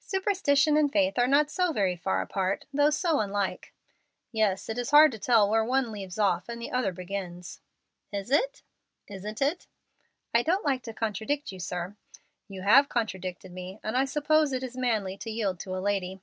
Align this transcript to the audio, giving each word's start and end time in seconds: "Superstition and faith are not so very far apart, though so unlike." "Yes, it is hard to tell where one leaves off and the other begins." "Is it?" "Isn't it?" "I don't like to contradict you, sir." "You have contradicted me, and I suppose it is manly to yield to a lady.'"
"Superstition 0.00 0.78
and 0.78 0.90
faith 0.90 1.18
are 1.18 1.26
not 1.26 1.50
so 1.50 1.70
very 1.70 1.94
far 1.94 2.22
apart, 2.22 2.64
though 2.72 2.88
so 2.88 3.20
unlike." 3.20 3.74
"Yes, 4.32 4.70
it 4.70 4.78
is 4.78 4.92
hard 4.92 5.12
to 5.12 5.18
tell 5.18 5.46
where 5.50 5.62
one 5.62 5.92
leaves 5.92 6.18
off 6.18 6.48
and 6.48 6.58
the 6.58 6.70
other 6.72 6.90
begins." 6.90 7.60
"Is 8.10 8.30
it?" 8.30 8.62
"Isn't 9.08 9.42
it?" 9.42 9.66
"I 10.32 10.42
don't 10.42 10.64
like 10.64 10.82
to 10.84 10.94
contradict 10.94 11.52
you, 11.52 11.60
sir." 11.60 11.96
"You 12.48 12.62
have 12.62 12.88
contradicted 12.88 13.52
me, 13.52 13.78
and 13.82 13.94
I 13.94 14.06
suppose 14.06 14.54
it 14.54 14.62
is 14.62 14.74
manly 14.74 15.18
to 15.18 15.28
yield 15.30 15.60
to 15.60 15.76
a 15.76 15.80
lady.'" 15.84 16.22